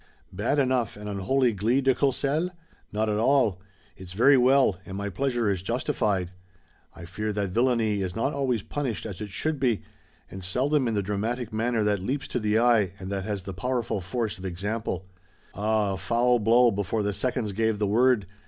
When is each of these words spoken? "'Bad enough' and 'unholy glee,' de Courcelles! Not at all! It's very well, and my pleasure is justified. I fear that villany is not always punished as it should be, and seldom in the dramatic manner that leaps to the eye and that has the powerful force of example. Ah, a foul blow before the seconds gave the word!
"'Bad 0.33 0.57
enough' 0.57 0.97
and 0.97 1.07
'unholy 1.07 1.53
glee,' 1.53 1.79
de 1.79 1.93
Courcelles! 1.93 2.49
Not 2.91 3.07
at 3.07 3.19
all! 3.19 3.61
It's 3.95 4.13
very 4.13 4.35
well, 4.35 4.79
and 4.83 4.97
my 4.97 5.09
pleasure 5.09 5.47
is 5.47 5.61
justified. 5.61 6.31
I 6.95 7.05
fear 7.05 7.31
that 7.33 7.51
villany 7.51 8.01
is 8.01 8.15
not 8.15 8.33
always 8.33 8.63
punished 8.63 9.05
as 9.05 9.21
it 9.21 9.29
should 9.29 9.59
be, 9.59 9.83
and 10.31 10.43
seldom 10.43 10.87
in 10.87 10.95
the 10.95 11.03
dramatic 11.03 11.53
manner 11.53 11.83
that 11.83 12.01
leaps 12.01 12.27
to 12.29 12.39
the 12.39 12.57
eye 12.57 12.93
and 12.97 13.11
that 13.11 13.25
has 13.25 13.43
the 13.43 13.53
powerful 13.53 14.01
force 14.01 14.39
of 14.39 14.45
example. 14.47 15.05
Ah, 15.53 15.93
a 15.93 15.97
foul 15.97 16.39
blow 16.39 16.71
before 16.71 17.03
the 17.03 17.13
seconds 17.13 17.51
gave 17.51 17.77
the 17.77 17.85
word! 17.85 18.25